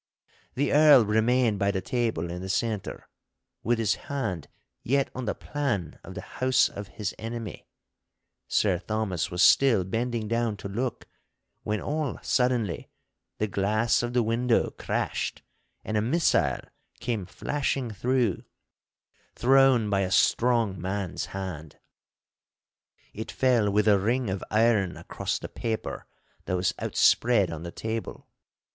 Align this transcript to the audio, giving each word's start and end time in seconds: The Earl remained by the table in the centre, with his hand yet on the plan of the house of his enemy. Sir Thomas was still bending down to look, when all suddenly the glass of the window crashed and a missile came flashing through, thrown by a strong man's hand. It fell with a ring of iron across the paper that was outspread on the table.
The 0.55 0.73
Earl 0.73 1.05
remained 1.05 1.59
by 1.59 1.69
the 1.69 1.79
table 1.79 2.31
in 2.31 2.41
the 2.41 2.49
centre, 2.49 3.07
with 3.61 3.77
his 3.77 3.93
hand 4.09 4.47
yet 4.81 5.11
on 5.13 5.25
the 5.25 5.35
plan 5.35 5.99
of 6.03 6.15
the 6.15 6.21
house 6.41 6.69
of 6.69 6.87
his 6.97 7.13
enemy. 7.19 7.67
Sir 8.47 8.79
Thomas 8.79 9.29
was 9.29 9.43
still 9.43 9.83
bending 9.83 10.27
down 10.27 10.57
to 10.57 10.67
look, 10.67 11.07
when 11.61 11.79
all 11.79 12.17
suddenly 12.23 12.89
the 13.37 13.45
glass 13.45 14.01
of 14.01 14.13
the 14.13 14.23
window 14.23 14.71
crashed 14.71 15.43
and 15.85 15.95
a 15.95 16.01
missile 16.01 16.61
came 16.99 17.27
flashing 17.27 17.91
through, 17.91 18.43
thrown 19.35 19.87
by 19.87 19.99
a 19.99 20.09
strong 20.09 20.81
man's 20.81 21.25
hand. 21.27 21.77
It 23.13 23.31
fell 23.31 23.69
with 23.71 23.87
a 23.87 23.99
ring 23.99 24.31
of 24.31 24.43
iron 24.49 24.97
across 24.97 25.37
the 25.37 25.47
paper 25.47 26.07
that 26.45 26.55
was 26.57 26.73
outspread 26.79 27.51
on 27.51 27.61
the 27.61 27.71
table. 27.71 28.25